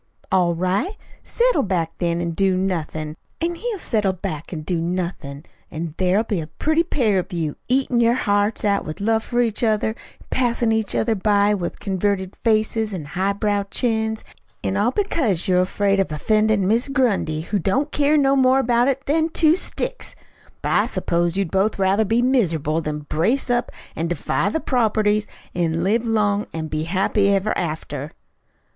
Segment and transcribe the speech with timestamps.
[0.31, 0.97] "All right.
[1.23, 6.23] Settle back, then, an' do nothin'; an' he'll settle back an' do nothin', an' there'll
[6.23, 9.89] be a pretty pair of you, eatin' your hearts out with love for each other,
[9.89, 9.95] an'
[10.31, 14.23] passin' each other by with converted faces an' highbrow chins;
[14.63, 18.87] an' all because you're afraid of offendin' Mis' Grundy, who don't care no more about
[18.87, 20.15] you than two sticks.
[20.63, 25.27] But I s'pose you'd both rather be miserable than brace up an' defy the properties
[25.53, 28.13] an' live long an' be happy ever after."